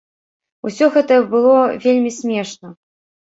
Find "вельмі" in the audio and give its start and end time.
1.85-2.11